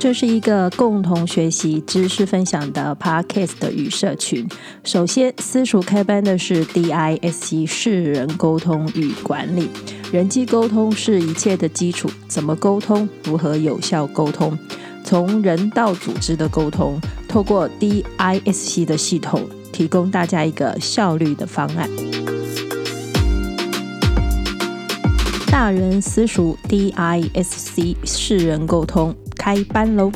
[0.00, 4.48] 这是一个共同学习、知识分享的 Podcast 的语社群。
[4.84, 9.68] 首先，私塾开班的是 DISC 世人沟通与管理。
[10.12, 13.08] 人际沟通是一切的基础，怎么沟通？
[13.24, 14.56] 如何有效沟通？
[15.02, 21.90] 从人到组织的沟通，透过 DISC 的系统，提供大家一个效率的方案。
[25.50, 30.12] 大人私塾 DISC 世人沟通开班喽！